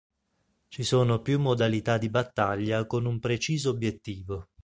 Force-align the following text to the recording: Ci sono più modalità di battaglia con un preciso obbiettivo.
Ci 0.67 0.81
sono 0.81 1.21
più 1.21 1.39
modalità 1.39 1.99
di 1.99 2.09
battaglia 2.09 2.87
con 2.87 3.05
un 3.05 3.19
preciso 3.19 3.69
obbiettivo. 3.69 4.49